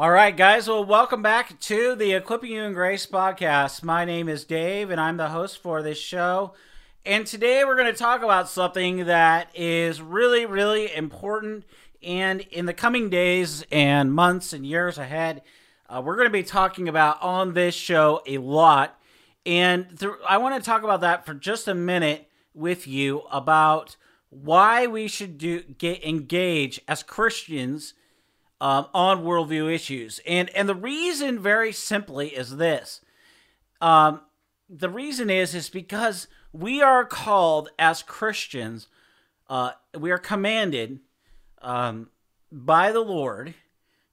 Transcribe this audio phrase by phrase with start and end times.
[0.00, 0.66] All right, guys.
[0.66, 3.82] Well, welcome back to the Equipping You in Grace podcast.
[3.82, 6.54] My name is Dave, and I'm the host for this show.
[7.04, 11.66] And today we're going to talk about something that is really, really important.
[12.02, 15.42] And in the coming days and months and years ahead,
[15.86, 18.98] uh, we're going to be talking about on this show a lot.
[19.44, 23.96] And th- I want to talk about that for just a minute with you about
[24.30, 27.92] why we should do get engage as Christians
[28.60, 30.20] um, on worldview issues.
[30.26, 33.00] And and the reason, very simply, is this.
[33.80, 34.20] Um,
[34.68, 38.88] the reason is is because we are called as Christians.
[39.48, 41.00] Uh, we are commanded
[41.60, 42.10] um,
[42.52, 43.54] by the Lord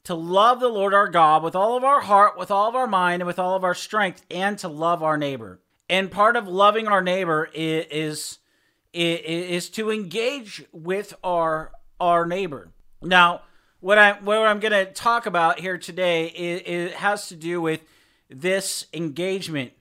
[0.06, 2.88] to love the Lord our God with all of our heart, with all of our
[2.88, 5.60] mind, and with all of our strength, and to love our neighbor.
[5.90, 8.40] And part of loving our neighbor is
[8.94, 12.72] is, is to engage with our our neighbor.
[13.02, 13.42] Now,
[13.88, 17.86] what I what I'm going to talk about here today it has to do with
[18.30, 19.72] this engagement.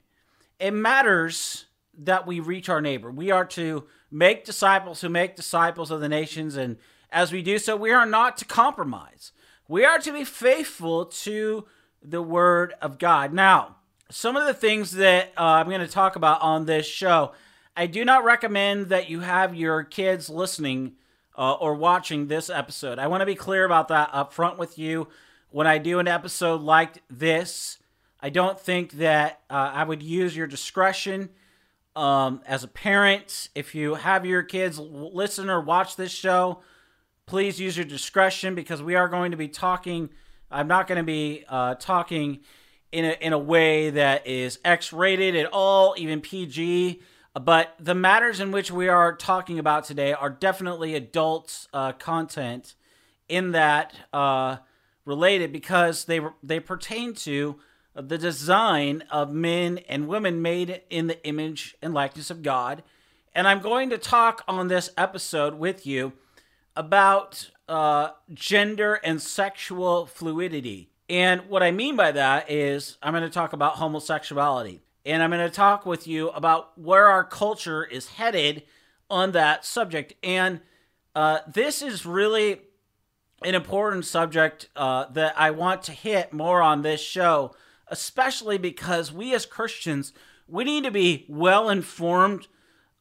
[0.61, 1.65] It matters
[1.99, 3.11] that we reach our neighbor.
[3.11, 6.77] We are to make disciples who make disciples of the nations, and
[7.11, 9.33] as we do so, we are not to compromise.
[9.67, 11.67] We are to be faithful to
[12.01, 13.33] the word of God.
[13.33, 17.33] Now, some of the things that uh, I'm going to talk about on this show,
[17.77, 20.93] I do not recommend that you have your kids listening
[21.37, 22.99] uh, or watching this episode.
[22.99, 25.09] I want to be clear about that up front with you.
[25.51, 27.79] When I do an episode like this,
[28.21, 31.31] I don't think that uh, I would use your discretion
[31.95, 33.49] um, as a parent.
[33.55, 36.61] If you have your kids listen or watch this show,
[37.27, 40.11] please use your discretion because we are going to be talking.
[40.51, 42.41] I'm not going to be uh, talking
[42.93, 47.01] in a, in a way that is X rated at all, even PG.
[47.41, 52.75] But the matters in which we are talking about today are definitely adult uh, content
[53.29, 54.57] in that uh,
[55.05, 57.57] related because they they pertain to
[57.95, 62.83] the design of men and women made in the image and likeness of God.
[63.35, 66.15] And I'm going to talk on this episode with you
[66.75, 70.89] about uh, gender and sexual fluidity.
[71.09, 75.31] And what I mean by that is I'm going to talk about homosexuality and I'm
[75.31, 78.65] going to talk with you about where our culture is headed
[79.09, 80.15] on that subject.
[80.23, 80.61] And
[81.15, 82.61] uh, this is really
[83.45, 87.55] an important subject uh, that I want to hit more on this show,
[87.87, 90.13] especially because we as Christians,
[90.49, 92.49] we need to be well informed.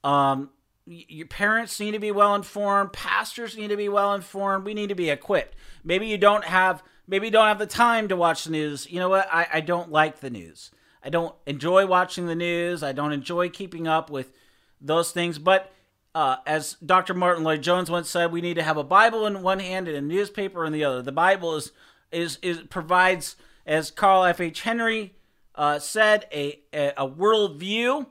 [0.04, 0.52] Um,
[0.86, 2.94] your parents need to be well informed.
[2.94, 4.66] Pastors need to be well informed.
[4.66, 5.56] We need to be equipped.
[5.84, 8.88] Maybe you don't have, maybe you don't have the time to watch the news.
[8.92, 9.28] You know what?
[9.32, 10.70] I, I don't like the news.
[11.06, 12.82] I don't enjoy watching the news.
[12.82, 14.34] I don't enjoy keeping up with
[14.82, 15.38] those things.
[15.38, 15.72] But
[16.16, 17.14] uh, as Dr.
[17.14, 20.02] Martyn Lloyd-Jones once said, we need to have a Bible in one hand and a
[20.02, 21.04] newspaper in the other.
[21.04, 21.72] The Bible is
[22.12, 23.36] is is provides,
[23.66, 24.40] as Carl F.
[24.42, 24.62] H.
[24.62, 25.14] Henry
[25.54, 28.08] uh, said, a, a a worldview,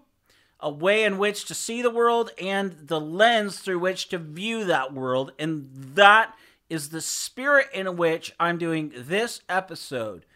[0.61, 4.65] a way in which to see the world, and the lens through which to view
[4.65, 6.35] that world, and that
[6.71, 10.27] is the spirit in which I'm doing this episode.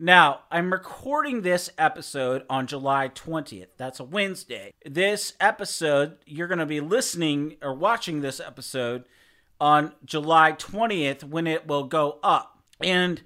[0.00, 3.66] Now, I'm recording this episode on July 20th.
[3.76, 4.72] That's a Wednesday.
[4.86, 9.06] This episode, you're going to be listening or watching this episode
[9.60, 12.62] on July 20th when it will go up.
[12.80, 13.22] And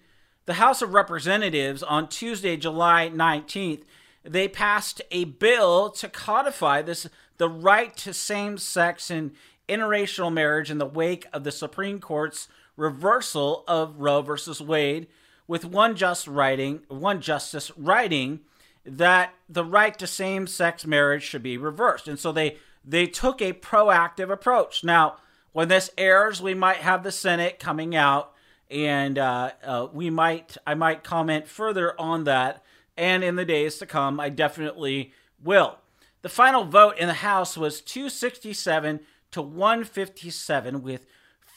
[0.46, 3.82] the House of Representatives on Tuesday, July 19th,
[4.24, 7.06] they passed a bill to codify this
[7.36, 9.32] the right to same-sex and
[9.68, 12.48] interracial marriage in the wake of the Supreme Court's
[12.78, 15.06] reversal of Roe versus Wade
[15.46, 18.40] with one just writing, one justice writing
[18.84, 22.08] that the right to same-sex marriage should be reversed.
[22.08, 24.82] And so they they took a proactive approach.
[24.82, 25.16] Now,
[25.52, 28.32] when this airs, we might have the Senate coming out,
[28.70, 32.64] and uh, uh, we might I might comment further on that.
[32.96, 35.12] And in the days to come, I definitely
[35.42, 35.78] will.
[36.22, 39.00] The final vote in the House was 267
[39.32, 41.06] to 157, with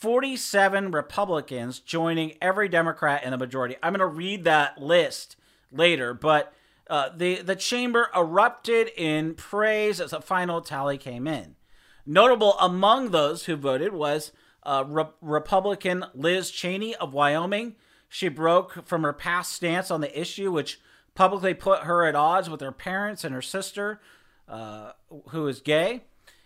[0.05, 3.75] 47 Republicans joining every Democrat in the majority.
[3.81, 5.35] I'm going to read that list
[5.71, 6.53] later, but
[6.87, 11.55] uh, the, the chamber erupted in praise as a final tally came in.
[12.05, 14.31] Notable among those who voted was
[14.61, 17.75] uh, Re- Republican Liz Cheney of Wyoming.
[18.07, 20.79] She broke from her past stance on the issue, which
[21.15, 23.99] publicly put her at odds with her parents and her sister,
[24.47, 24.91] uh,
[25.29, 26.03] who is gay.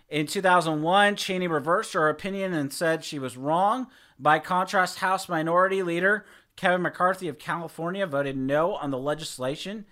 [0.09, 3.87] In 2001, Cheney reversed her opinion and said she was wrong.
[4.17, 6.25] By contrast, House Minority Leader
[6.59, 9.85] Kevin McCarthy of California voted no on the legislation.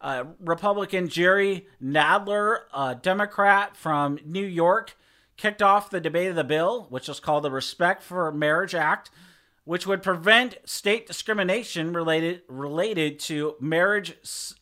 [0.00, 4.96] Uh, Republican Jerry Nadler, a Democrat from New York,
[5.36, 9.10] kicked off the debate of the bill, which is called the Respect for Marriage Act,
[9.64, 14.14] which would prevent state discrimination related related to marriage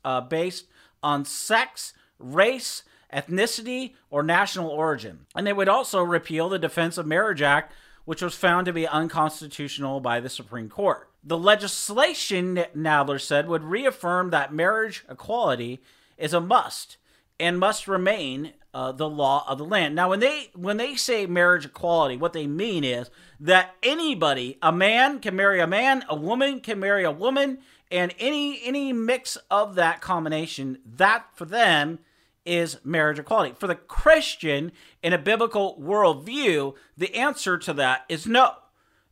[0.06, 0.69] uh, based
[1.02, 2.82] on sex, race,
[3.12, 5.26] ethnicity, or national origin.
[5.35, 7.73] And they would also repeal the Defense of Marriage Act,
[8.05, 11.09] which was found to be unconstitutional by the Supreme Court.
[11.23, 15.81] The legislation, Nadler said, would reaffirm that marriage equality
[16.19, 16.97] is a must
[17.38, 19.94] and must remain uh, the law of the land.
[19.94, 24.73] Now, when they when they say marriage equality, what they mean is that anybody, a
[24.73, 27.59] man can marry a man, a woman can marry a woman,
[27.91, 31.99] and any any mix of that combination, that for them
[32.44, 33.54] is marriage equality.
[33.58, 34.72] For the Christian
[35.02, 38.54] in a biblical worldview, the answer to that is no.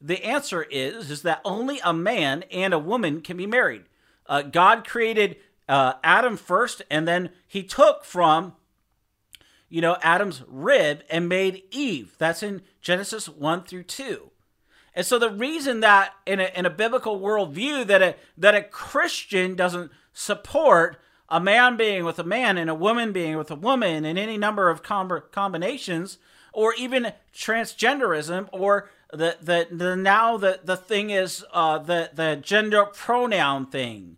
[0.01, 3.85] The answer is is that only a man and a woman can be married.
[4.27, 5.37] Uh, God created
[5.69, 8.55] uh, Adam first, and then He took from
[9.69, 12.15] you know Adam's rib and made Eve.
[12.19, 14.31] That's in Genesis one through two.
[14.95, 18.63] And so the reason that in a, in a biblical worldview that a that a
[18.63, 21.01] Christian doesn't support
[21.31, 24.37] a man being with a man and a woman being with a woman and any
[24.37, 26.19] number of com- combinations
[26.53, 32.37] or even transgenderism or the the, the now the, the thing is uh, the the
[32.37, 34.17] gender pronoun thing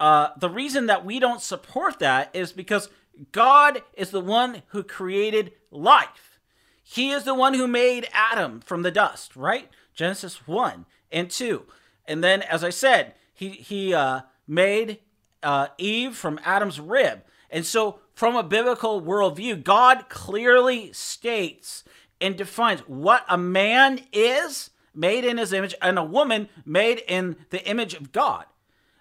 [0.00, 2.88] uh, the reason that we don't support that is because
[3.32, 6.38] God is the one who created life.
[6.82, 9.68] He is the one who made Adam from the dust, right?
[9.94, 11.64] Genesis 1 and 2.
[12.06, 15.00] And then, as I said, he, he uh, made
[15.42, 17.22] uh, Eve from Adam's rib.
[17.50, 21.84] And so, from a biblical worldview, God clearly states
[22.20, 27.36] and defines what a man is made in his image and a woman made in
[27.50, 28.44] the image of God.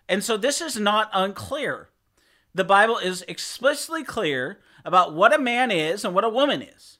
[0.07, 1.89] And so, this is not unclear.
[2.53, 6.97] The Bible is explicitly clear about what a man is and what a woman is.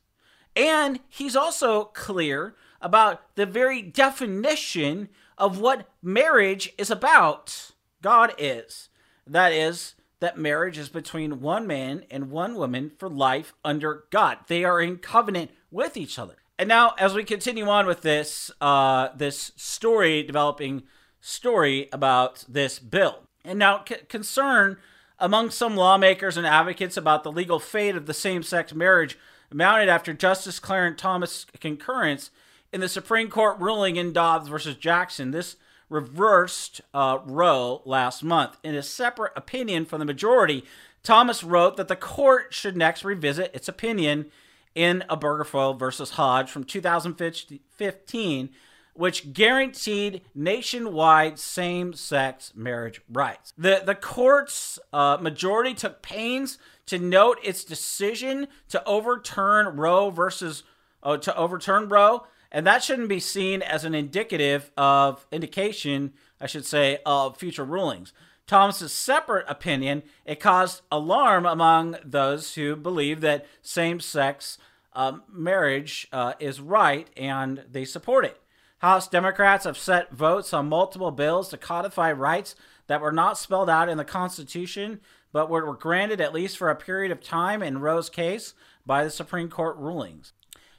[0.56, 7.72] And he's also clear about the very definition of what marriage is about.
[8.02, 8.90] God is.
[9.28, 14.40] That is, that marriage is between one man and one woman for life under God.
[14.48, 16.38] They are in covenant with each other.
[16.60, 20.84] And now, as we continue on with this, uh, this story, developing
[21.22, 24.78] story about this bill, and now c- concern
[25.20, 29.18] among some lawmakers and advocates about the legal fate of the same-sex marriage
[29.52, 32.32] mounted after Justice Clarence Thomas' concurrence
[32.74, 35.32] in the Supreme Court ruling in Dobbs versus Jackson.
[35.32, 35.56] This
[35.90, 38.58] reversed uh, Roe last month.
[38.64, 40.64] In a separate opinion from the majority,
[41.04, 44.32] Thomas wrote that the court should next revisit its opinion
[44.76, 48.50] in Obergefell versus Hodge from 2015,
[48.94, 53.54] which guaranteed nationwide same-sex marriage rights.
[53.58, 56.58] The the court's uh, majority took pains
[56.88, 60.64] to note its decision to overturn Roe versus
[61.04, 66.48] uh, to overturn Roe and that shouldn't be seen as an indicative of indication, I
[66.48, 68.14] should say, of future rulings.
[68.46, 74.58] Thomas's separate opinion, it caused alarm among those who believe that same-sex
[74.94, 78.40] um, marriage uh, is right and they support it.
[78.80, 82.56] House Democrats have set votes on multiple bills to codify rights
[82.88, 85.02] that were not spelled out in the Constitution,
[85.34, 88.54] but were granted at least for a period of time in Roe's case
[88.86, 90.32] by the Supreme Court rulings.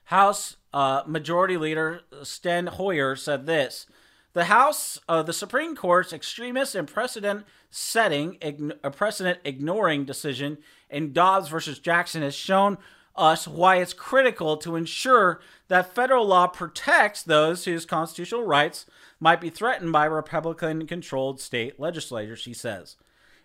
[0.05, 3.87] House uh, Majority Leader Steny Hoyer said this
[4.33, 10.59] The House, uh, the Supreme Court's extremist and precedent setting, ign- a precedent ignoring decision
[10.89, 12.79] in Dobbs versus Jackson has shown
[13.17, 18.87] us why it's critical to ensure that federal law protects those whose constitutional rights
[19.19, 22.95] might be threatened by Republican controlled state legislatures, she says.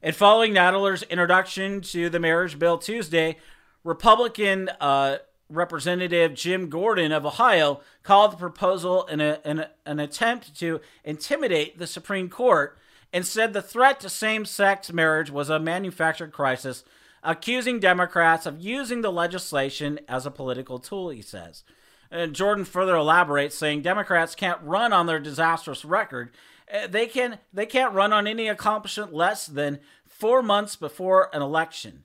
[0.03, 3.37] And following Nadler's introduction to the marriage bill Tuesday,
[3.83, 5.17] Republican uh,
[5.49, 11.87] Representative Jim Jordan of Ohio called the proposal an, an, an attempt to intimidate the
[11.87, 12.77] Supreme Court
[13.11, 16.83] and said the threat to same sex marriage was a manufactured crisis,
[17.21, 21.63] accusing Democrats of using the legislation as a political tool, he says.
[22.09, 26.31] And Jordan further elaborates, saying Democrats can't run on their disastrous record.
[26.71, 31.41] Uh, they, can, they can't run on any accomplishment less than four months before an
[31.41, 32.03] election.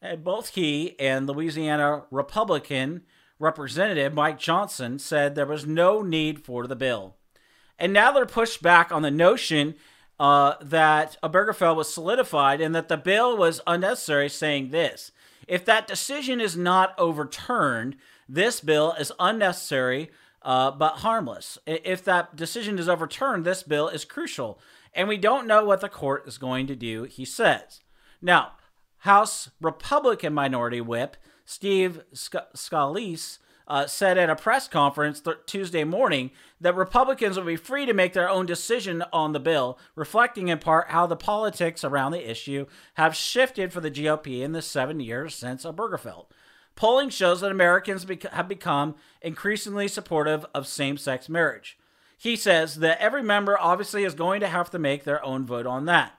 [0.00, 3.02] And both he and Louisiana Republican
[3.38, 7.16] Representative Mike Johnson said there was no need for the bill.
[7.78, 9.76] And now they're pushed back on the notion
[10.18, 15.12] uh, that Obergefell was solidified and that the bill was unnecessary, saying this
[15.46, 17.96] If that decision is not overturned,
[18.28, 20.10] this bill is unnecessary
[20.42, 21.58] uh, but harmless.
[21.66, 24.58] If that decision is overturned, this bill is crucial.
[24.94, 27.80] And we don't know what the court is going to do, he says.
[28.20, 28.52] Now,
[28.98, 36.30] House Republican Minority Whip Steve Scalise uh, said at a press conference th- Tuesday morning
[36.60, 40.58] that Republicans will be free to make their own decision on the bill, reflecting in
[40.58, 45.00] part how the politics around the issue have shifted for the GOP in the seven
[45.00, 46.26] years since Obergefell.
[46.76, 51.78] Polling shows that Americans have become increasingly supportive of same sex marriage.
[52.16, 55.66] He says that every member obviously is going to have to make their own vote
[55.66, 56.17] on that.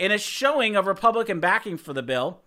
[0.00, 2.40] In a showing of Republican backing for the bill,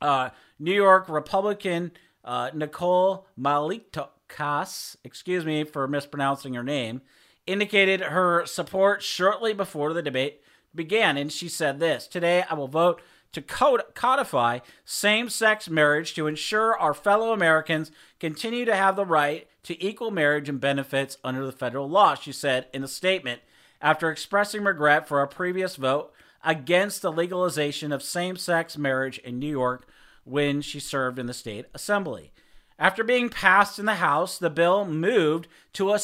[0.00, 1.92] uh, New York Republican
[2.24, 7.02] uh, Nicole Malliotakis, excuse me for mispronouncing her name,
[7.46, 10.40] indicated her support shortly before the debate
[10.74, 11.16] began.
[11.16, 16.76] And she said this Today I will vote to codify same sex marriage to ensure
[16.76, 21.52] our fellow Americans continue to have the right to equal marriage and benefits under the
[21.52, 23.40] federal law, she said in a statement
[23.80, 26.12] after expressing regret for a previous vote
[26.44, 29.86] against the legalization of same sex marriage in New York
[30.24, 32.32] when she served in the state assembly.
[32.78, 36.00] After being passed in the House, the bill moved to a,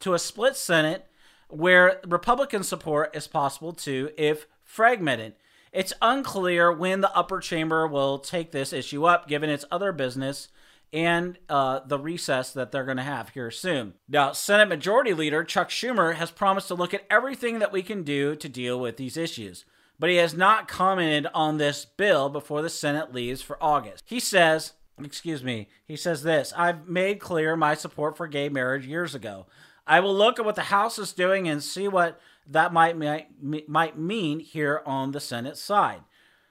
[0.00, 1.06] to a split Senate
[1.48, 5.34] where Republican support is possible too if fragmented.
[5.72, 10.48] It's unclear when the upper chamber will take this issue up, given its other business
[10.92, 13.94] and uh, the recess that they're going to have here soon.
[14.08, 18.02] Now, Senate Majority Leader Chuck Schumer has promised to look at everything that we can
[18.02, 19.64] do to deal with these issues
[20.00, 24.02] but he has not commented on this bill before the Senate leaves for August.
[24.06, 24.72] He says,
[25.04, 29.46] excuse me, he says this I've made clear my support for gay marriage years ago.
[29.86, 33.28] I will look at what the House is doing and see what that might, might,
[33.68, 36.00] might mean here on the Senate side.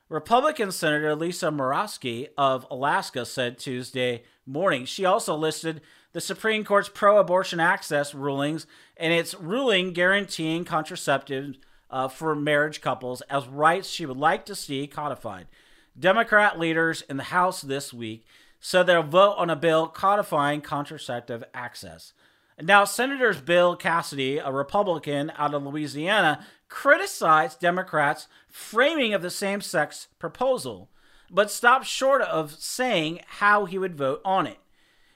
[0.09, 5.81] Republican Senator Lisa Murkowski of Alaska said Tuesday morning she also listed
[6.13, 11.57] the Supreme Court's pro abortion access rulings and its ruling guaranteeing contraceptives
[11.89, 15.47] uh, for marriage couples as rights she would like to see codified.
[15.97, 18.25] Democrat leaders in the House this week
[18.59, 22.13] said they'll vote on a bill codifying contraceptive access.
[22.61, 29.61] Now, Senators Bill Cassidy, a Republican out of Louisiana, criticized Democrats' framing of the same
[29.61, 30.89] sex proposal,
[31.31, 34.57] but stopped short of saying how he would vote on it.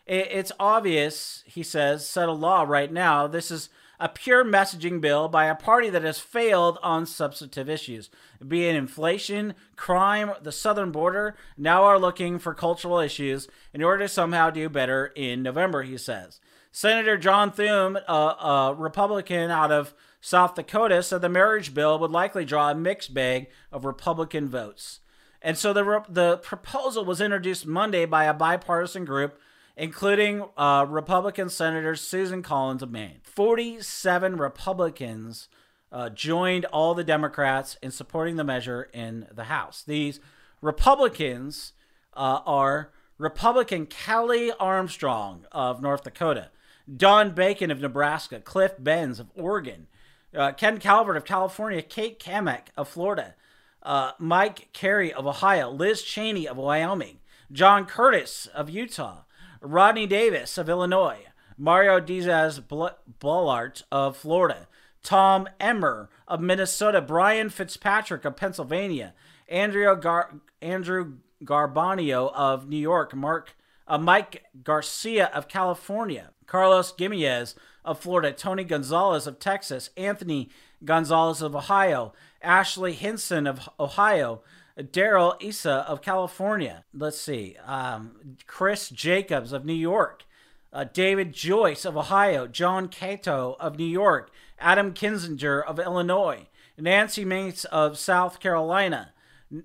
[0.06, 3.28] It's obvious, he says, settled law right now.
[3.28, 3.70] This is
[4.00, 8.10] a pure messaging bill by a party that has failed on substantive issues,
[8.46, 14.04] be it inflation, crime, the southern border, now are looking for cultural issues in order
[14.04, 16.40] to somehow do better in November, he says.
[16.72, 22.12] Senator John Thune, a, a Republican out of South Dakota, said the marriage bill would
[22.12, 25.00] likely draw a mixed bag of Republican votes.
[25.42, 29.40] And so the, the proposal was introduced Monday by a bipartisan group
[29.76, 33.20] including uh, Republican Senator Susan Collins of Maine.
[33.24, 35.50] 47 Republicans
[35.92, 39.84] uh, joined all the Democrats in supporting the measure in the House.
[39.86, 40.20] These
[40.62, 41.74] Republicans
[42.14, 46.50] uh, are Republican Kelly Armstrong of North Dakota,
[46.94, 49.88] Don Bacon of Nebraska, Cliff Bentz of Oregon,
[50.36, 53.36] uh, Ken Calvert of California, Kate Cammack of Florida,
[53.84, 57.20] uh, Mike Carey of Ohio, Liz Cheney of Wyoming,
[57.52, 59.24] John Curtis of Utah,
[59.64, 61.26] Rodney Davis of Illinois,
[61.58, 64.68] Mario Diaz Balart of Florida,
[65.02, 69.14] Tom Emmer of Minnesota, Brian Fitzpatrick of Pennsylvania,
[69.48, 73.56] Andrew, Gar- Andrew Garbarino of New York, Mark
[73.88, 80.50] uh, Mike Garcia of California, Carlos Gimenez of Florida, Tony Gonzalez of Texas, Anthony
[80.84, 84.42] Gonzalez of Ohio, Ashley Hinson of Ohio,
[84.92, 86.84] Darrell Issa of California.
[86.94, 87.56] Let's see.
[87.66, 90.24] Um, Chris Jacobs of New York.
[90.72, 92.48] Uh, David Joyce of Ohio.
[92.48, 94.32] John Katko of New York.
[94.60, 96.48] Adam Kinzinger of Illinois.
[96.78, 99.14] Nancy Mace of South Carolina.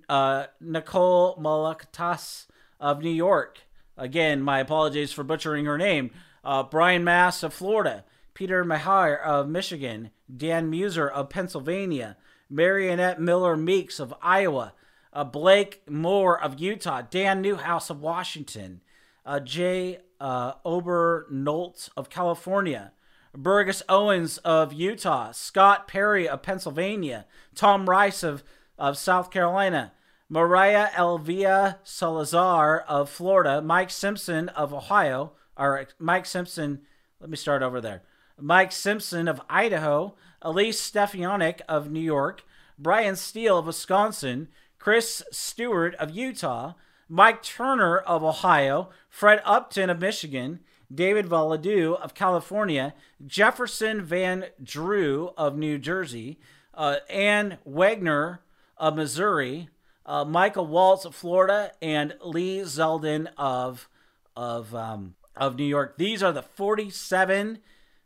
[0.08, 2.46] Uh, Nicole Malliotakis
[2.78, 3.60] of New York.
[3.96, 6.10] Again, my apologies for butchering her name.
[6.44, 8.04] Uh, Brian Mast of Florida.
[8.34, 10.10] Peter Meijer of Michigan.
[10.34, 12.18] Dan Meuser of Pennsylvania.
[12.52, 14.74] Mariannette Miller Meeks of Iowa
[15.18, 18.80] uh, Blake Moore of Utah, Dan Newhouse of Washington,
[19.26, 22.92] uh, Jay uh, Obernolte of California,
[23.36, 28.44] Burgess Owens of Utah, Scott Perry of Pennsylvania, Tom Rice of,
[28.78, 29.92] of South Carolina,
[30.28, 36.82] Maria Elvira Salazar of Florida, Mike Simpson of Ohio, or Mike Simpson.
[37.20, 38.04] Let me start over there.
[38.40, 42.44] Mike Simpson of Idaho, Elise Stefanik of New York,
[42.78, 44.46] Brian Steele of Wisconsin,
[44.78, 46.74] Chris Stewart of Utah,
[47.08, 50.60] Mike Turner of Ohio, Fred Upton of Michigan,
[50.92, 52.94] David Valadao of California,
[53.26, 56.38] Jefferson Van Drew of New Jersey,
[56.74, 58.40] uh, Ann Wagner
[58.76, 59.68] of Missouri,
[60.06, 63.88] uh, Michael Waltz of Florida, and Lee Zeldin of
[64.36, 65.98] of um, of New York.
[65.98, 67.58] These are the 47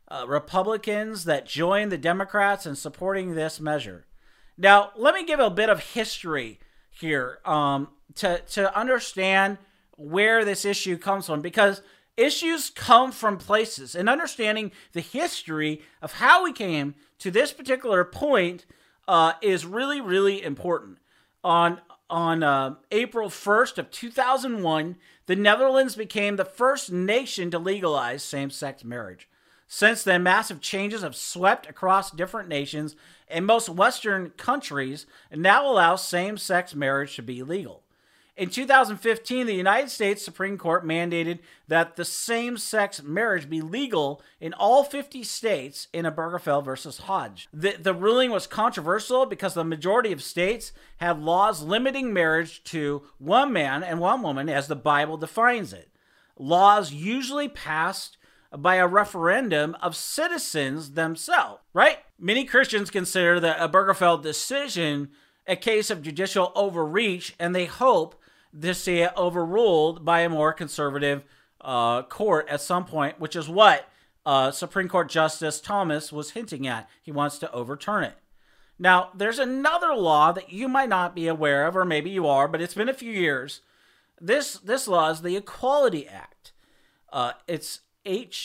[0.08, 4.06] uh, Republicans that joined the Democrats in supporting this measure.
[4.56, 9.58] Now, let me give a bit of history here um, to to understand
[9.96, 11.82] where this issue comes from because
[12.16, 18.04] issues come from places and understanding the history of how we came to this particular
[18.04, 18.66] point
[19.08, 20.98] uh, is really really important.
[21.42, 21.80] On
[22.10, 28.84] on uh, April 1st of 2001 the Netherlands became the first nation to legalize same-sex
[28.84, 29.28] marriage.
[29.66, 32.94] Since then massive changes have swept across different nations
[33.32, 37.82] and most western countries now allow same-sex marriage to be legal
[38.34, 44.22] in 2015, the United States Supreme Court mandated that the same sex marriage be legal
[44.40, 47.48] in all 50 states in Obergefell versus Hodge.
[47.52, 53.02] The, the ruling was controversial because the majority of states have laws limiting marriage to
[53.18, 55.90] one man and one woman as the Bible defines it.
[56.38, 58.16] Laws usually passed
[58.56, 61.98] by a referendum of citizens themselves, right?
[62.18, 65.10] Many Christians consider the Obergefell decision
[65.46, 68.14] a case of judicial overreach, and they hope
[68.60, 71.24] to see it overruled by a more conservative
[71.60, 73.88] uh, court at some point, which is what
[74.24, 76.88] uh, Supreme Court Justice Thomas was hinting at.
[77.02, 78.14] He wants to overturn it.
[78.78, 82.48] Now, there's another law that you might not be aware of, or maybe you are,
[82.48, 83.60] but it's been a few years.
[84.20, 86.52] This this law is the Equality Act.
[87.12, 88.42] Uh, it's H.R.5.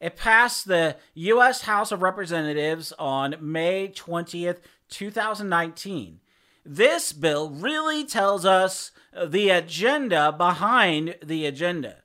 [0.00, 1.62] It passed the U.S.
[1.62, 4.58] House of Representatives on May 20th,
[4.88, 6.20] 2019.
[6.64, 8.92] This bill really tells us
[9.26, 11.96] the agenda behind the agenda.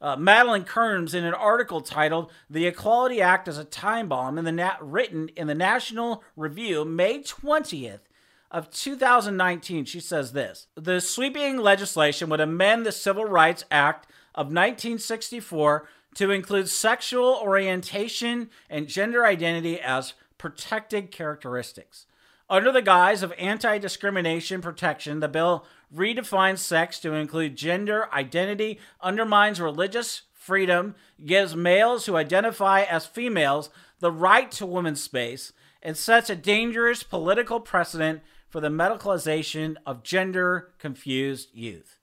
[0.00, 4.44] Uh, Madeleine Kearns, in an article titled "The Equality Act as a Time Bomb," in
[4.44, 8.06] the written in the National Review, May twentieth
[8.50, 14.46] of 2019, she says this: The sweeping legislation would amend the Civil Rights Act of
[14.46, 22.06] 1964 to include sexual orientation and gender identity as protected characteristics.
[22.48, 28.78] Under the guise of anti discrimination protection, the bill redefines sex to include gender identity,
[29.00, 30.94] undermines religious freedom,
[31.24, 33.70] gives males who identify as females
[34.00, 40.02] the right to women's space, and sets a dangerous political precedent for the medicalization of
[40.02, 41.98] gender confused youth.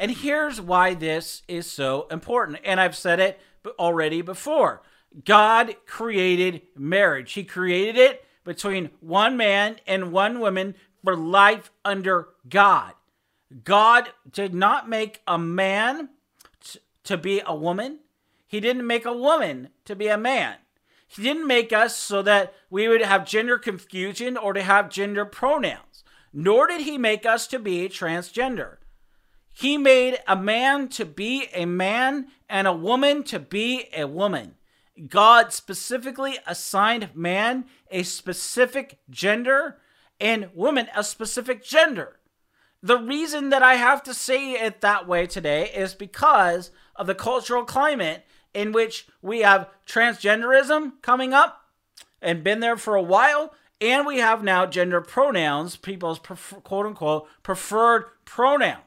[0.00, 2.60] And here's why this is so important.
[2.64, 3.38] And I've said it
[3.78, 4.80] already before
[5.26, 12.28] God created marriage, He created it between one man and one woman for life under
[12.48, 12.94] God.
[13.62, 16.08] God did not make a man
[16.64, 17.98] t- to be a woman.
[18.46, 20.56] He didn't make a woman to be a man.
[21.08, 25.26] He didn't make us so that we would have gender confusion or to have gender
[25.26, 26.04] pronouns.
[26.32, 28.76] Nor did he make us to be transgender.
[29.52, 34.54] He made a man to be a man and a woman to be a woman.
[35.08, 39.78] God specifically assigned man a specific gender
[40.20, 42.18] and woman a specific gender.
[42.82, 47.14] The reason that I have to say it that way today is because of the
[47.14, 51.66] cultural climate in which we have transgenderism coming up
[52.22, 57.28] and been there for a while, and we have now gender pronouns, people's quote unquote
[57.42, 58.84] preferred pronouns.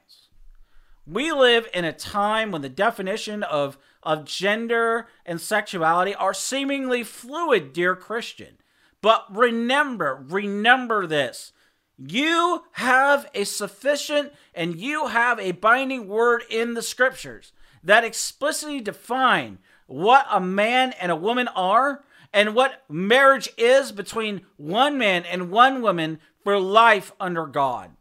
[1.05, 7.03] We live in a time when the definition of of gender and sexuality are seemingly
[7.03, 8.57] fluid, dear Christian.
[9.01, 11.53] But remember, remember this.
[11.97, 18.81] You have a sufficient and you have a binding word in the scriptures that explicitly
[18.81, 25.23] define what a man and a woman are and what marriage is between one man
[25.25, 27.91] and one woman for life under God.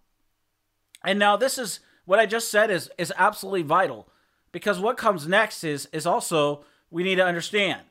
[1.05, 4.09] And now this is what I just said is is absolutely vital
[4.51, 7.83] because what comes next is is also we need to understand.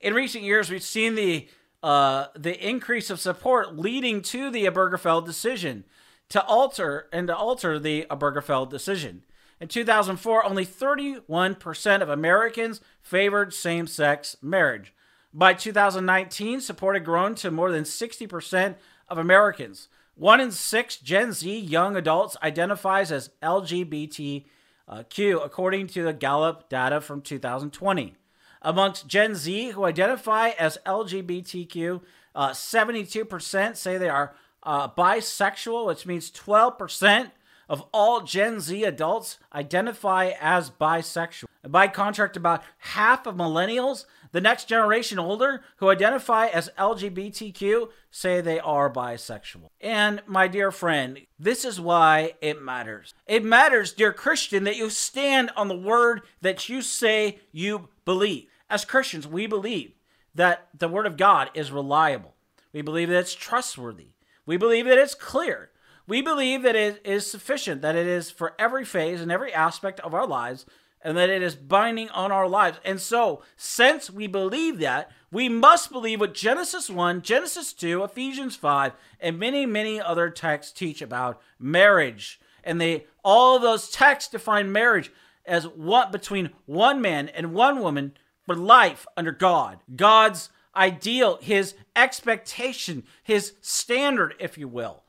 [0.00, 1.48] In recent years, we've seen the
[1.82, 5.84] uh, the increase of support leading to the Obergefell decision
[6.28, 9.22] to alter and to alter the Obergefell decision.
[9.60, 14.92] In 2004, only 31% of Americans favored same-sex marriage.
[15.32, 18.74] By 2019, support had grown to more than 60%
[19.08, 19.88] of Americans.
[20.16, 24.46] One in six Gen Z young adults identifies as LGBT
[24.88, 25.02] uh,
[25.44, 28.14] according to the Gallup data from 2020.
[28.62, 32.00] Amongst Gen Z who identify as LGBTQ,
[32.34, 37.30] uh, 72% say they are uh, bisexual, which means 12%
[37.68, 41.44] of all Gen Z adults identify as bisexual.
[41.62, 48.40] By contrast, about half of millennials, the next generation older, who identify as LGBTQ, say
[48.40, 49.68] they are bisexual.
[49.80, 53.14] And my dear friend, this is why it matters.
[53.26, 58.46] It matters, dear Christian, that you stand on the word that you say you believe.
[58.68, 59.92] As Christians, we believe
[60.34, 62.34] that the word of God is reliable.
[62.72, 64.08] We believe that it's trustworthy.
[64.44, 65.70] We believe that it's clear.
[66.06, 69.98] We believe that it is sufficient, that it is for every phase and every aspect
[70.00, 70.66] of our lives,
[71.06, 72.80] and that it is binding on our lives.
[72.84, 78.56] And so, since we believe that, we must believe what Genesis 1, Genesis 2, Ephesians
[78.56, 82.40] 5, and many, many other texts teach about marriage.
[82.64, 85.12] And they all those texts define marriage
[85.44, 89.78] as what between one man and one woman for life under God.
[89.94, 95.04] God's ideal, his expectation, his standard, if you will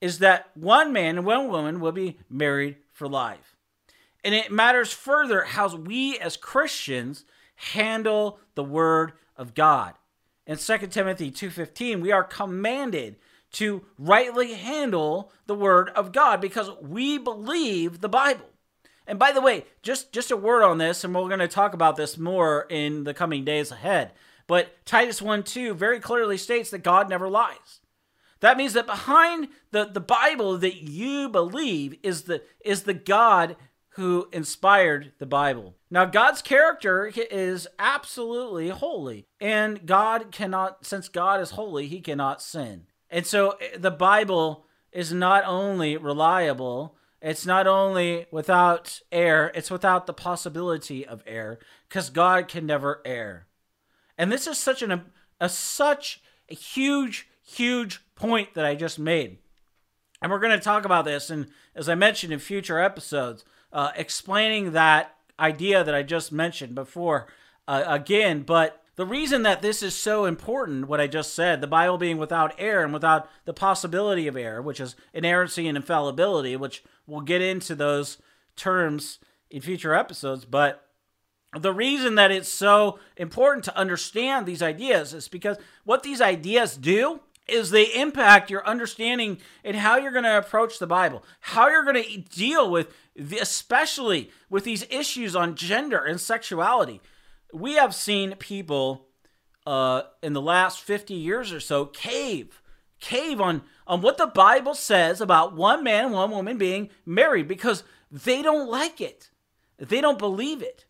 [0.00, 3.56] is that one man and one woman will be married for life.
[4.22, 9.94] And it matters further how we as Christians handle the word of God.
[10.46, 13.16] In 2 Timothy 2:15, we are commanded
[13.52, 18.46] to rightly handle the word of God because we believe the Bible.
[19.06, 21.74] And by the way, just just a word on this and we're going to talk
[21.74, 24.12] about this more in the coming days ahead.
[24.46, 27.80] But Titus 1:2 very clearly states that God never lies.
[28.40, 33.56] That means that behind the, the Bible that you believe is the is the God
[33.94, 35.74] who inspired the Bible.
[35.90, 42.40] Now God's character is absolutely holy, and God cannot since God is holy, he cannot
[42.40, 42.86] sin.
[43.10, 49.70] And so eh, the Bible is not only reliable, it's not only without error, it's
[49.70, 53.48] without the possibility of error cuz God can never err.
[54.16, 59.38] And this is such an a such a huge huge point that I just made.
[60.22, 63.92] And we're going to talk about this, and as I mentioned in future episodes, uh,
[63.96, 67.28] explaining that idea that I just mentioned before
[67.66, 68.42] uh, again.
[68.42, 72.18] But the reason that this is so important, what I just said, the Bible being
[72.18, 77.22] without error and without the possibility of error, which is inerrancy and infallibility, which we'll
[77.22, 78.18] get into those
[78.56, 79.18] terms
[79.50, 80.44] in future episodes.
[80.44, 80.86] But
[81.58, 86.76] the reason that it's so important to understand these ideas is because what these ideas
[86.76, 91.68] do is they impact your understanding and how you're going to approach the Bible, how
[91.68, 92.94] you're going to deal with,
[93.40, 97.00] especially with these issues on gender and sexuality.
[97.52, 99.06] We have seen people
[99.66, 102.62] uh, in the last 50 years or so cave,
[103.00, 107.48] cave on, on what the Bible says about one man and one woman being married
[107.48, 109.30] because they don't like it.
[109.78, 110.86] They don't believe it.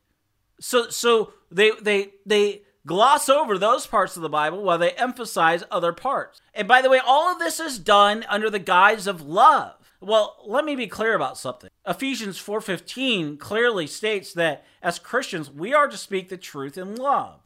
[0.60, 5.64] So, so they, they, they, gloss over those parts of the Bible while they emphasize
[5.70, 6.40] other parts.
[6.54, 9.79] And by the way, all of this is done under the guise of love.
[10.00, 11.70] Well, let me be clear about something.
[11.86, 17.40] Ephesians 4:15 clearly states that as Christians, we are to speak the truth in love.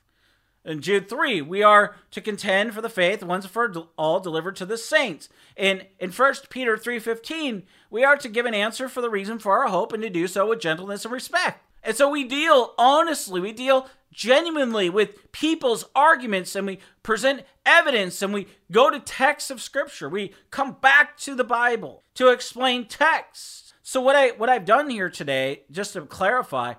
[0.64, 4.66] In Jude 3, we are to contend for the faith once for all delivered to
[4.66, 5.28] the saints.
[5.56, 9.58] In in 1 Peter 3:15, we are to give an answer for the reason for
[9.58, 11.60] our hope and to do so with gentleness and respect.
[11.82, 18.22] And so we deal honestly, we deal genuinely with people's arguments and we present evidence
[18.22, 20.08] and we go to texts of scripture.
[20.08, 23.74] We come back to the Bible to explain texts.
[23.82, 26.74] So what I what I've done here today just to clarify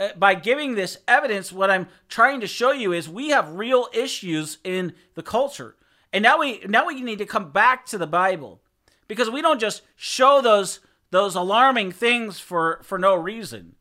[0.00, 3.88] uh, by giving this evidence what I'm trying to show you is we have real
[3.92, 5.76] issues in the culture.
[6.12, 8.60] And now we now we need to come back to the Bible
[9.06, 13.74] because we don't just show those those alarming things for for no reason.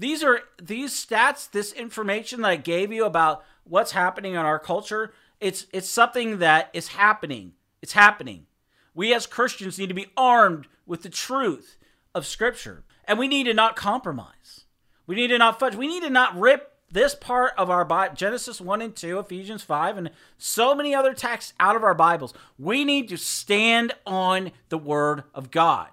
[0.00, 4.58] These are these stats, this information that I gave you about what's happening in our
[4.58, 5.12] culture.
[5.40, 7.52] It's it's something that is happening.
[7.82, 8.46] It's happening.
[8.94, 11.76] We as Christians need to be armed with the truth
[12.14, 14.64] of Scripture, and we need to not compromise.
[15.06, 15.76] We need to not fudge.
[15.76, 19.62] We need to not rip this part of our Bible, Genesis 1 and 2, Ephesians
[19.62, 22.32] 5, and so many other texts out of our Bibles.
[22.58, 25.88] We need to stand on the Word of God.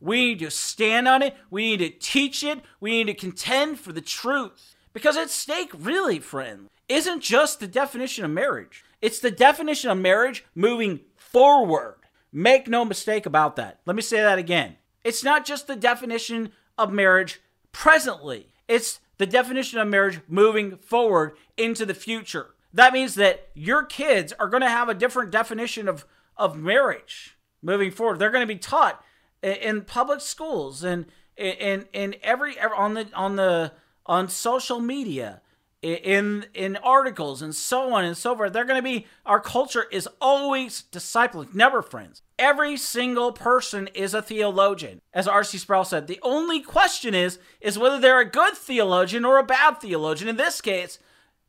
[0.00, 1.36] We need to stand on it.
[1.50, 2.60] We need to teach it.
[2.80, 4.74] We need to contend for the truth.
[4.92, 9.98] Because at stake, really, friend, isn't just the definition of marriage, it's the definition of
[9.98, 11.96] marriage moving forward.
[12.32, 13.80] Make no mistake about that.
[13.86, 14.76] Let me say that again.
[15.04, 17.40] It's not just the definition of marriage
[17.72, 22.54] presently, it's the definition of marriage moving forward into the future.
[22.72, 26.04] That means that your kids are going to have a different definition of,
[26.36, 28.18] of marriage moving forward.
[28.18, 29.02] They're going to be taught
[29.50, 31.06] in public schools and
[31.36, 33.72] in in every on the on the
[34.06, 35.40] on social media
[35.82, 38.52] in in articles and so on and so forth.
[38.52, 42.22] They're going to be our culture is always discipling never friends.
[42.38, 45.00] Every single person is a theologian.
[45.12, 45.58] As R.C.
[45.58, 49.80] Sproul said the only question is is whether they're a good theologian or a bad
[49.80, 50.28] theologian.
[50.28, 50.98] In this case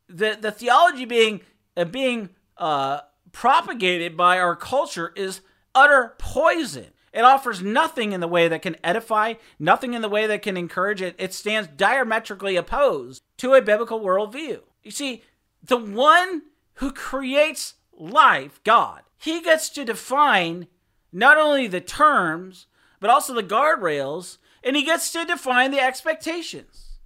[0.08, 1.42] the the theology being
[1.76, 5.42] uh, being uh, propagated by our culture is
[5.74, 10.28] utter poison it offers nothing in the way that can edify, nothing in the way
[10.28, 11.16] that can encourage it.
[11.18, 14.60] It stands diametrically opposed to a biblical worldview.
[14.84, 15.24] You see,
[15.64, 16.44] the one
[16.76, 20.68] who creates life, God, he gets to define
[21.12, 22.68] not only the terms,
[23.00, 27.00] but also the guardrails, and he gets to define the expectations.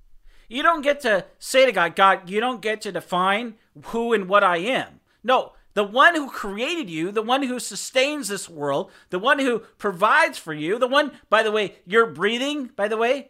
[0.50, 4.28] You don't get to say to God, God, you don't get to define who and
[4.28, 5.00] what I am.
[5.24, 9.60] No, the one who created you, the one who sustains this world, the one who
[9.77, 13.29] provides for you, the one, by the way, you're breathing, by the way,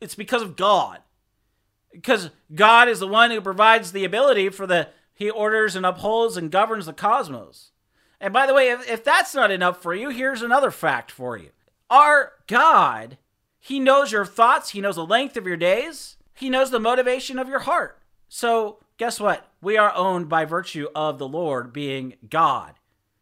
[0.00, 1.00] it's because of God.
[1.92, 6.36] Because God is the one who provides the ability for the, he orders and upholds
[6.36, 7.70] and governs the cosmos.
[8.20, 11.36] And by the way, if, if that's not enough for you, here's another fact for
[11.36, 11.50] you.
[11.90, 13.18] Our God,
[13.60, 17.38] He knows your thoughts, He knows the length of your days, He knows the motivation
[17.38, 17.98] of your heart.
[18.28, 19.48] So guess what?
[19.60, 22.74] We are owned by virtue of the Lord being God.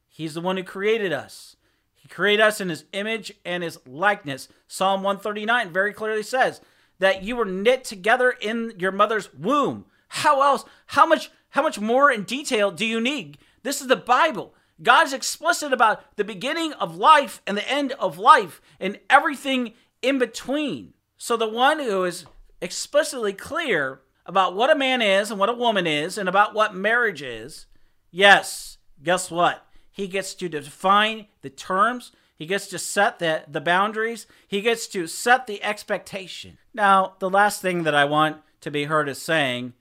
[0.09, 1.57] He's the one who created us.
[1.95, 4.49] He created us in his image and his likeness.
[4.67, 6.61] Psalm 139 very clearly says
[6.99, 9.87] that you were knit together in your mother's womb.
[10.09, 10.65] How else?
[10.87, 13.39] How much how much more in detail do you need?
[13.63, 14.55] This is the Bible.
[14.83, 19.75] God is explicit about the beginning of life and the end of life and everything
[20.01, 20.95] in between.
[21.17, 22.25] So the one who is
[22.63, 26.73] explicitly clear about what a man is and what a woman is and about what
[26.73, 27.67] marriage is,
[28.13, 29.67] yes, guess what?
[29.91, 34.87] He gets to define the terms, he gets to set the, the boundaries, he gets
[34.89, 36.59] to set the expectation.
[36.73, 39.73] Now, the last thing that I want to be heard as saying,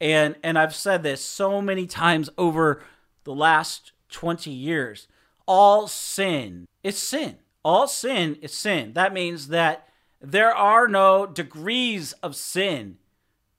[0.00, 2.84] and, and I've said this so many times over
[3.24, 5.08] the last 20 years
[5.48, 7.38] all sin is sin.
[7.64, 8.92] All sin is sin.
[8.92, 9.88] That means that
[10.20, 12.98] there are no degrees of sin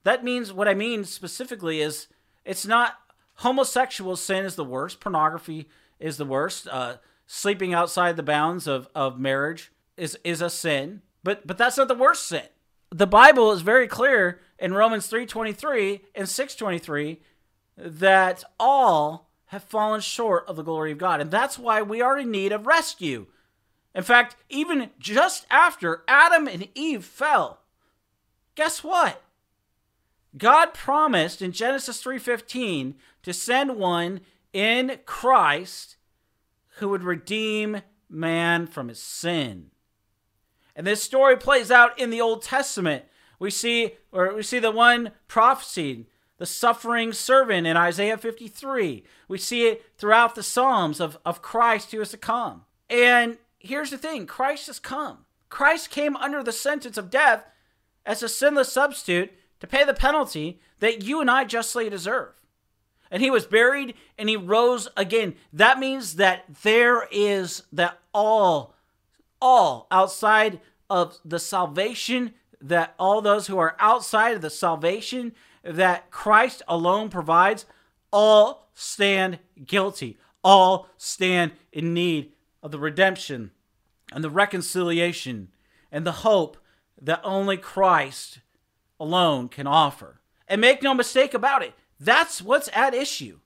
[0.08, 2.08] that means what I mean specifically is
[2.46, 2.94] it's not
[3.36, 5.68] homosexual sin is the worst, pornography
[6.00, 11.02] is the worst, uh, sleeping outside the bounds of, of marriage is is a sin,
[11.26, 12.46] but but that's not the worst sin.
[12.90, 17.18] The Bible is very clear in Romans 3:23 and 6:23
[17.76, 22.18] that all have fallen short of the glory of God, and that's why we are
[22.18, 23.28] in need of rescue.
[23.94, 27.60] In fact, even just after Adam and Eve fell,
[28.56, 29.22] guess what?
[30.38, 34.22] God promised in Genesis 3:15 to send one
[34.54, 35.98] in Christ
[36.78, 39.72] who would redeem man from his sin.
[40.76, 43.06] And this story plays out in the Old Testament.
[43.40, 46.06] We see or we see the one prophesied,
[46.38, 49.04] the suffering servant in Isaiah 53.
[49.28, 52.66] We see it throughout the Psalms of, of Christ who is to come.
[52.90, 55.26] And here's the thing Christ has come.
[55.50, 57.46] Christ came under the sentence of death
[58.06, 62.34] as a sinless substitute to pay the penalty that you and I justly deserve.
[63.10, 65.36] And he was buried and he rose again.
[65.54, 68.76] That means that there is that all,
[69.42, 76.12] all outside of the salvation, that all those who are outside of the salvation that
[76.12, 77.66] Christ alone provides,
[78.12, 80.18] all stand guilty.
[80.44, 82.32] All stand in need
[82.64, 83.52] of the redemption
[84.14, 85.50] and the reconciliation
[85.92, 86.58] and the hope
[87.02, 88.40] that only Christ
[89.00, 90.22] alone can offer.
[90.48, 93.40] And make no mistake about it, that's what's at issue.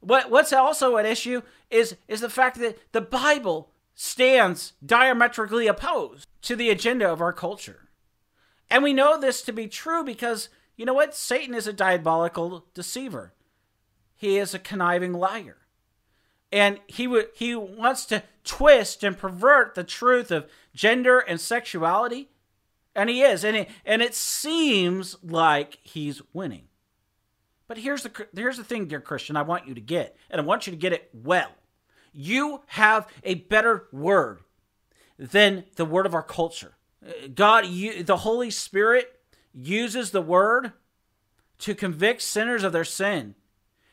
[0.00, 6.28] What, what's also at issue is, is the fact that the Bible stands diametrically opposed
[6.42, 7.88] to the agenda of our culture.
[8.70, 11.14] And we know this to be true because, you know what?
[11.14, 13.32] Satan is a diabolical deceiver.
[14.16, 15.58] He is a conniving liar.
[16.52, 22.28] And he, w- he wants to twist and pervert the truth of gender and sexuality
[22.96, 26.64] and he is, and it, and it seems like he's winning.
[27.68, 29.36] But here's the here's the thing, dear Christian.
[29.36, 31.50] I want you to get, and I want you to get it well.
[32.12, 34.40] You have a better word
[35.18, 36.72] than the word of our culture.
[37.34, 39.20] God, you, the Holy Spirit
[39.52, 40.72] uses the word
[41.58, 43.34] to convict sinners of their sin,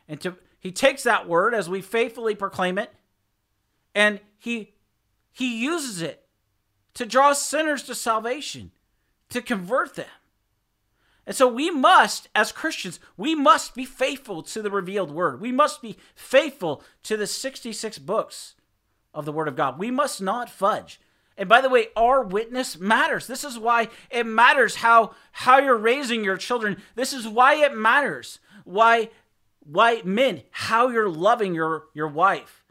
[0.08, 2.94] and to he takes that word as we faithfully proclaim it,
[3.94, 4.76] and he
[5.32, 6.26] he uses it
[6.94, 8.72] to draw sinners to salvation
[9.34, 10.06] to convert them.
[11.26, 15.42] And so we must, as Christians, we must be faithful to the revealed word.
[15.42, 18.54] We must be faithful to the 66 books
[19.14, 19.80] of the word of God.
[19.80, 21.00] We must not fudge.
[21.36, 23.26] And by the way, our witness matters.
[23.26, 26.80] This is why it matters how how you're raising your children.
[26.94, 28.38] This is why it matters.
[28.66, 29.10] Why
[29.62, 32.64] why men how you're loving your your wife.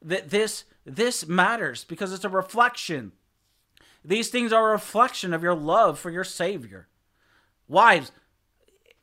[0.00, 3.12] That this this matters because it's a reflection.
[4.04, 6.88] These things are a reflection of your love for your savior.
[7.68, 8.12] Wives,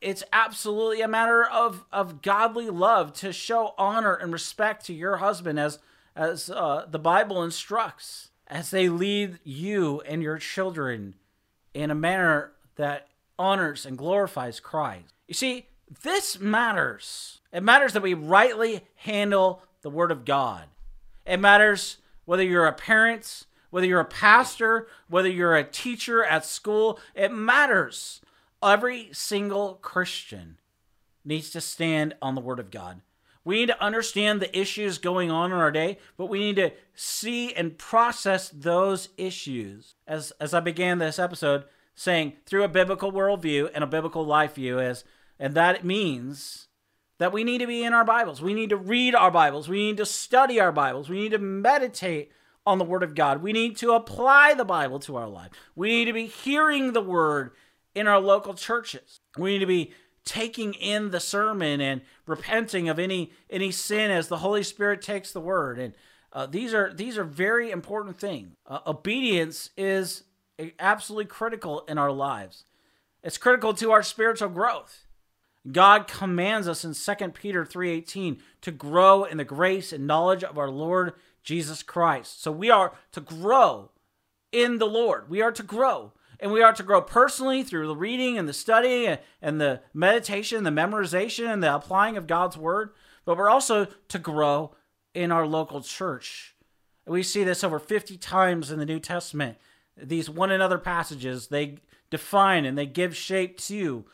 [0.00, 5.16] it's absolutely a matter of of godly love to show honor and respect to your
[5.18, 5.78] husband as
[6.14, 11.14] as uh, the Bible instructs as they lead you and your children
[11.72, 15.14] in a manner that honors and glorifies Christ.
[15.26, 15.66] You see,
[16.02, 17.40] this matters.
[17.52, 20.64] It matters that we rightly handle the Word of God.
[21.26, 26.44] It matters whether you're a parent, whether you're a pastor, whether you're a teacher at
[26.44, 27.00] school.
[27.14, 28.20] It matters.
[28.62, 30.58] Every single Christian
[31.24, 33.00] needs to stand on the Word of God.
[33.44, 36.72] We need to understand the issues going on in our day, but we need to
[36.94, 39.94] see and process those issues.
[40.06, 44.56] As, as I began this episode saying, through a biblical worldview and a biblical life
[44.56, 45.02] view, is,
[45.38, 46.68] and that means
[47.16, 48.42] that we need to be in our Bibles.
[48.42, 49.66] We need to read our Bibles.
[49.66, 51.08] We need to study our Bibles.
[51.08, 52.32] We need to meditate
[52.66, 53.42] on the Word of God.
[53.42, 55.50] We need to apply the Bible to our life.
[55.74, 57.52] We need to be hearing the Word
[57.94, 59.20] in our local churches.
[59.36, 59.92] We need to be
[60.24, 65.32] taking in the sermon and repenting of any any sin as the Holy Spirit takes
[65.32, 65.78] the word.
[65.78, 65.94] And
[66.32, 68.54] uh, these are these are very important things.
[68.66, 70.24] Uh, obedience is
[70.78, 72.64] absolutely critical in our lives.
[73.22, 75.06] It's critical to our spiritual growth.
[75.70, 80.58] God commands us in 2 Peter 3:18 to grow in the grace and knowledge of
[80.58, 82.42] our Lord Jesus Christ.
[82.42, 83.90] So we are to grow
[84.50, 85.28] in the Lord.
[85.28, 88.52] We are to grow and we are to grow personally through the reading and the
[88.52, 92.90] study and the meditation, the memorization, and the applying of God's word.
[93.24, 94.74] But we're also to grow
[95.14, 96.56] in our local church.
[97.06, 99.56] We see this over 50 times in the New Testament.
[99.96, 101.78] These one another passages, they
[102.10, 104.04] define and they give shape to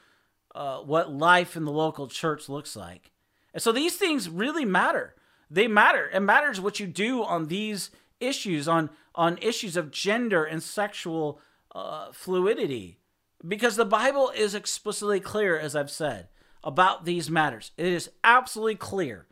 [0.54, 3.10] uh, what life in the local church looks like.
[3.54, 5.14] And so these things really matter.
[5.50, 6.10] They matter.
[6.12, 11.40] It matters what you do on these issues, on, on issues of gender and sexual
[11.74, 12.98] uh, fluidity
[13.46, 16.28] because the Bible is explicitly clear, as I've said,
[16.64, 17.72] about these matters.
[17.76, 19.26] It is absolutely clear.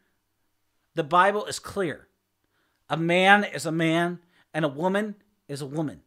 [0.95, 2.09] The Bible is clear.
[2.89, 4.21] A man is a man,
[4.55, 5.17] and a woman
[5.49, 6.03] is a woman.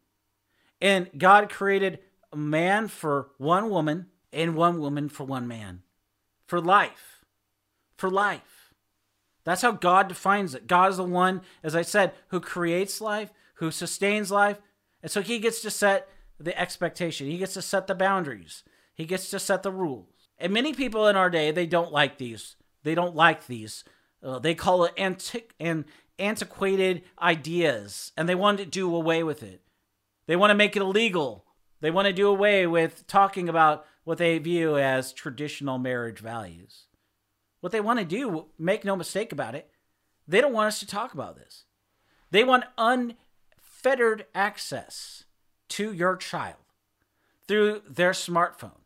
[0.82, 2.00] And God created
[2.32, 5.82] a man for one woman and one woman for one man.
[6.48, 7.26] For life.
[7.98, 8.59] For life.
[9.50, 10.68] That's how God defines it.
[10.68, 14.60] God is the one, as I said, who creates life, who sustains life.
[15.02, 16.08] And so he gets to set
[16.40, 17.28] the expectation.
[17.28, 18.64] He gets to set the boundaries.
[18.94, 20.30] He gets to set the rules.
[20.38, 22.58] And many people in our day, they don't like these.
[22.84, 23.84] They don't like these.
[24.22, 25.86] Uh, they call it and
[26.20, 29.62] antiquated ideas, and they want to do away with it.
[30.28, 31.46] They want to make it illegal.
[31.82, 36.86] They want to do away with talking about what they view as traditional marriage values.
[37.62, 39.70] What they want to do, make no mistake about it,
[40.28, 41.66] they don't want us to talk about this.
[42.32, 45.24] They want unfettered access
[45.70, 46.58] to your child
[47.48, 48.82] through their smartphone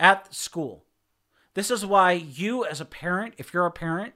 [0.00, 0.84] at school.
[1.54, 4.14] This is why you as a parent, if you're a parent,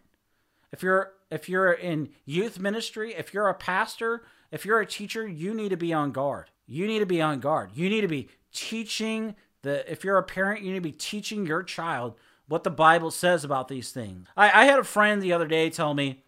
[0.72, 5.26] if you're if you're in youth ministry, if you're a pastor, if you're a teacher,
[5.26, 6.50] you need to be on guard.
[6.66, 7.70] You need to be on guard.
[7.74, 11.46] You need to be teaching the if you're a parent, you need to be teaching
[11.46, 12.14] your child
[12.48, 14.28] what the Bible says about these things.
[14.36, 16.24] I, I had a friend the other day tell me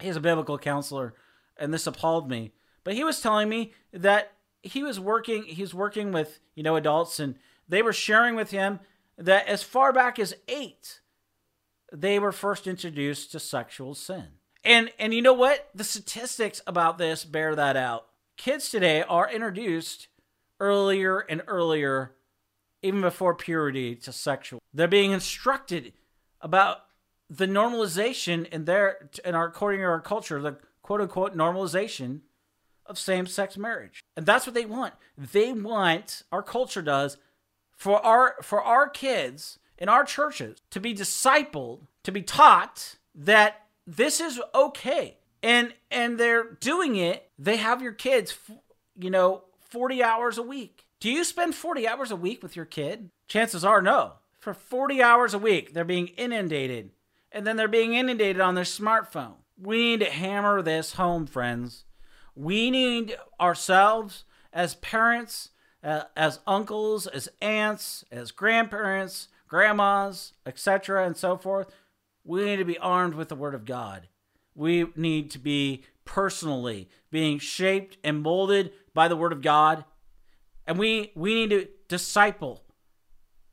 [0.00, 1.14] he's a biblical counselor,
[1.56, 2.52] and this appalled me.
[2.84, 4.32] But he was telling me that
[4.62, 7.36] he was working he's working with you know adults and
[7.68, 8.80] they were sharing with him
[9.18, 11.00] that as far back as 8
[11.92, 14.28] they were first introduced to sexual sin.
[14.64, 15.68] And and you know what?
[15.74, 18.06] The statistics about this bear that out.
[18.36, 20.08] Kids today are introduced
[20.58, 22.14] earlier and earlier
[22.82, 24.60] even before purity to sexual.
[24.74, 25.92] They're being instructed
[26.40, 26.84] about
[27.30, 32.20] the normalization in their in our according to our culture, the quote unquote normalization
[32.86, 34.02] of same sex marriage.
[34.16, 34.94] And that's what they want.
[35.16, 37.16] They want, our culture does,
[37.76, 43.66] for our for our kids in our churches to be discipled, to be taught that
[43.86, 45.18] this is okay.
[45.42, 47.30] And and they're doing it.
[47.38, 48.36] They have your kids,
[48.98, 50.81] you know, 40 hours a week.
[51.02, 53.10] Do you spend 40 hours a week with your kid?
[53.26, 54.12] Chances are no.
[54.38, 56.90] For 40 hours a week, they're being inundated.
[57.32, 59.34] And then they're being inundated on their smartphone.
[59.60, 61.86] We need to hammer this home, friends.
[62.36, 64.22] We need ourselves
[64.52, 65.48] as parents,
[65.82, 71.68] uh, as uncles, as aunts, as grandparents, grandmas, etc., and so forth.
[72.22, 74.06] We need to be armed with the Word of God.
[74.54, 79.84] We need to be personally being shaped and molded by the word of God.
[80.66, 82.64] And we we need to disciple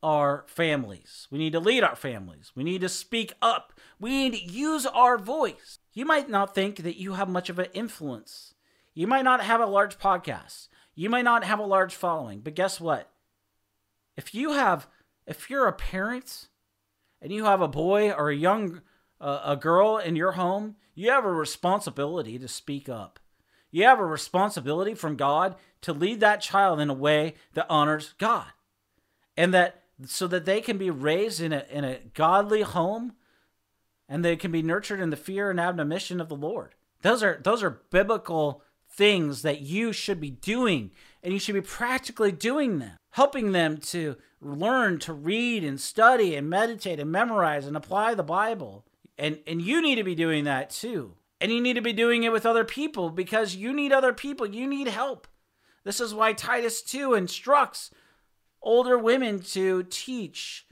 [0.01, 1.27] our families.
[1.29, 2.51] We need to lead our families.
[2.55, 3.73] We need to speak up.
[3.99, 5.79] We need to use our voice.
[5.93, 8.53] You might not think that you have much of an influence.
[8.93, 10.69] You might not have a large podcast.
[10.95, 12.41] You might not have a large following.
[12.41, 13.11] But guess what?
[14.15, 14.87] If you have
[15.25, 16.47] if you're a parent
[17.21, 18.81] and you have a boy or a young
[19.21, 23.18] uh, a girl in your home, you have a responsibility to speak up.
[23.71, 28.13] You have a responsibility from God to lead that child in a way that honors
[28.17, 28.47] God.
[29.37, 33.13] And that so that they can be raised in a in a godly home
[34.07, 36.75] and they can be nurtured in the fear and admonition of the Lord.
[37.01, 40.91] Those are those are biblical things that you should be doing
[41.23, 46.35] and you should be practically doing them, helping them to learn to read and study
[46.35, 48.85] and meditate and memorize and apply the Bible.
[49.17, 51.15] And and you need to be doing that too.
[51.41, 54.45] And you need to be doing it with other people because you need other people.
[54.45, 55.27] You need help.
[55.83, 57.91] This is why Titus 2 instructs
[58.61, 60.65] older women to teach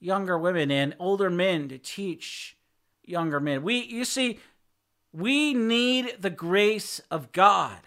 [0.00, 2.56] younger women and older men to teach
[3.04, 3.62] younger men.
[3.62, 4.38] We you see
[5.12, 7.78] we need the grace of God.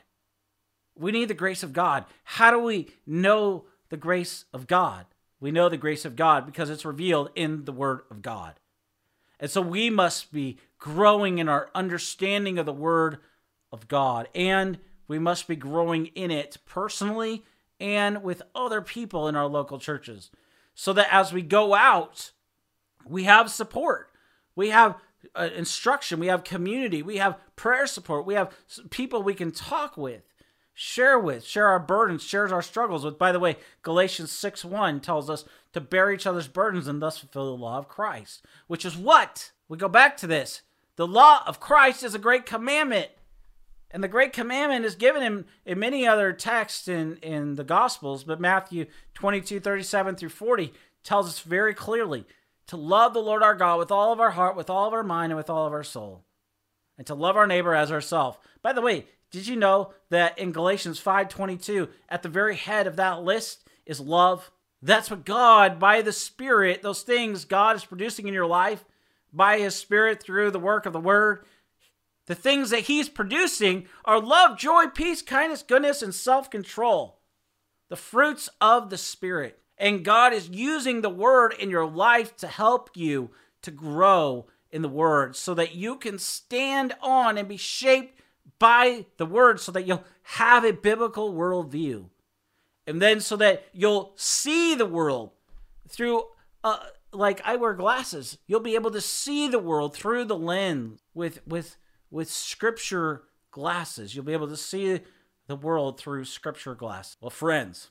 [0.95, 2.05] We need the grace of God.
[2.23, 5.05] How do we know the grace of God?
[5.39, 8.59] We know the grace of God because it's revealed in the word of God.
[9.39, 13.19] And so we must be growing in our understanding of the word
[13.71, 17.43] of God and we must be growing in it personally
[17.79, 20.29] and with other people in our local churches
[20.73, 22.31] so that as we go out,
[23.05, 24.11] we have support.
[24.55, 24.95] We have
[25.35, 28.53] uh, instruction, we have community, we have prayer support, we have
[28.89, 30.21] people we can talk with,
[30.79, 33.19] share with, share our burdens, shares our struggles with.
[33.19, 37.17] By the way, Galatians 6 1 tells us to bear each other's burdens and thus
[37.17, 39.51] fulfill the law of Christ, which is what?
[39.67, 40.61] We go back to this.
[40.95, 43.09] The law of Christ is a great commandment.
[43.91, 48.23] And the great commandment is given in, in many other texts in, in the Gospels,
[48.23, 50.71] but Matthew 22, 37 through 40
[51.03, 52.25] tells us very clearly
[52.67, 55.03] to love the Lord our God with all of our heart, with all of our
[55.03, 56.23] mind, and with all of our soul,
[56.97, 58.37] and to love our neighbor as ourselves.
[58.61, 62.95] By the way, did you know that in Galatians 5:22, at the very head of
[62.95, 64.51] that list is love?
[64.81, 68.85] That's what God, by the Spirit, those things God is producing in your life,
[69.31, 71.45] by His Spirit through the work of the Word,
[72.25, 77.19] the things that He's producing are love, joy, peace, kindness, goodness, and self control.
[77.89, 79.59] The fruits of the Spirit.
[79.79, 84.81] And God is using the word in your life to help you to grow in
[84.81, 88.18] the word so that you can stand on and be shaped
[88.59, 92.09] by the word so that you'll have a biblical worldview.
[92.85, 95.31] And then so that you'll see the world
[95.87, 96.23] through,
[96.63, 96.79] uh,
[97.11, 101.45] like I wear glasses, you'll be able to see the world through the lens with,
[101.47, 101.77] with,
[102.11, 104.15] with scripture glasses.
[104.15, 105.01] You'll be able to see
[105.47, 107.17] the world through scripture glasses.
[107.21, 107.89] Well, friends,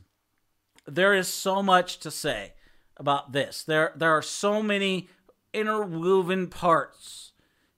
[0.86, 2.54] there is so much to say
[2.96, 3.62] about this.
[3.62, 5.08] There there are so many
[5.52, 7.32] interwoven parts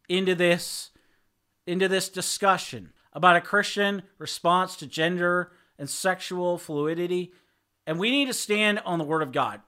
[0.09, 0.90] into this
[1.71, 7.33] into this discussion about a Christian response to gender and sexual fluidity.
[7.87, 9.61] And we need to stand on the word of God.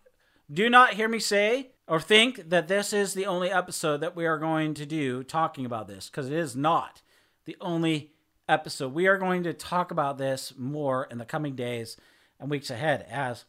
[0.52, 4.26] Do not hear me say or think that this is the only episode that we
[4.26, 7.02] are going to do talking about this because it is not
[7.44, 8.12] the only
[8.48, 8.92] episode.
[8.92, 11.96] We are going to talk about this more in the coming days
[12.38, 13.44] and weeks ahead as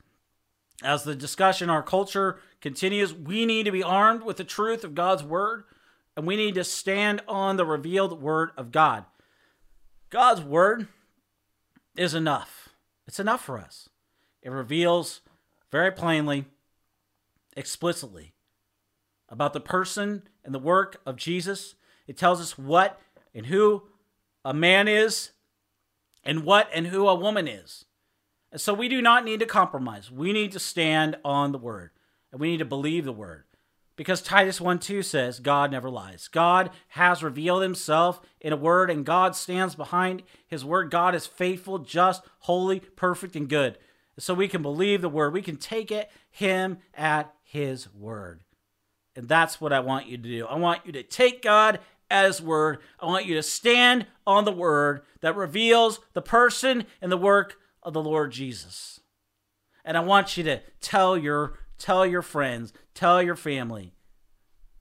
[0.84, 4.96] as the discussion our culture continues we need to be armed with the truth of
[4.96, 5.64] God's word
[6.16, 9.06] and we need to stand on the revealed word of God.
[10.10, 10.88] God's word
[11.96, 12.70] is enough.
[13.08, 13.90] It's enough for us.
[14.42, 15.22] It reveals
[15.72, 16.46] very plainly
[17.56, 18.34] explicitly
[19.30, 21.76] about the person and the work of Jesus.
[22.08, 23.00] It tells us what
[23.34, 23.84] and who
[24.46, 25.32] a man is
[26.24, 27.86] and what and who a woman is.
[28.52, 30.12] And so we do not need to compromise.
[30.12, 31.90] We need to stand on the word.
[32.32, 33.46] And we need to believe the word.
[33.96, 36.28] Because Titus 1 2 says, God never lies.
[36.28, 40.90] God has revealed himself in a word, and God stands behind his word.
[40.90, 43.78] God is faithful, just, holy, perfect, and good.
[44.18, 45.34] So we can believe the word.
[45.34, 48.42] We can take it, him at his word.
[49.16, 50.46] And that's what I want you to do.
[50.48, 51.80] I want you to take God
[52.10, 52.80] at his word.
[53.00, 57.58] I want you to stand on the word that reveals the person and the work
[57.84, 59.00] of the Lord Jesus.
[59.86, 63.94] And I want you to tell your tell your friends, tell your family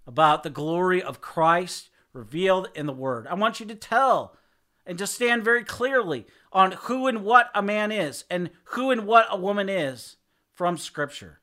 [0.06, 3.26] about the glory of Christ revealed in the word.
[3.26, 4.36] I want you to tell
[4.84, 9.06] and to stand very clearly on who and what a man is and who and
[9.06, 10.16] what a woman is
[10.52, 11.40] from scripture.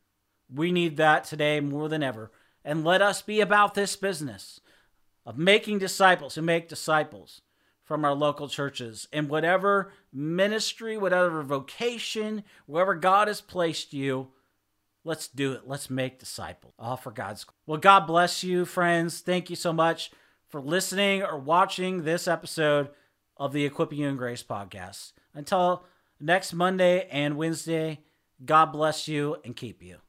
[0.53, 2.31] We need that today more than ever.
[2.63, 4.59] And let us be about this business
[5.25, 7.41] of making disciples who make disciples
[7.83, 9.07] from our local churches.
[9.11, 14.27] And whatever ministry, whatever vocation, wherever God has placed you,
[15.03, 15.61] let's do it.
[15.65, 16.73] Let's make disciples.
[16.77, 17.45] All for God's.
[17.65, 19.21] Well, God bless you, friends.
[19.21, 20.11] Thank you so much
[20.47, 22.89] for listening or watching this episode
[23.37, 25.13] of the Equipping You in Grace podcast.
[25.33, 25.85] Until
[26.19, 27.99] next Monday and Wednesday,
[28.43, 30.08] God bless you and keep you.